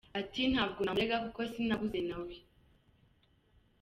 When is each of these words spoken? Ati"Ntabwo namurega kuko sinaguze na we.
Ati"Ntabwo 0.19 0.79
namurega 0.81 1.17
kuko 1.25 1.39
sinaguze 1.51 1.99
na 2.07 2.17
we. 2.23 2.35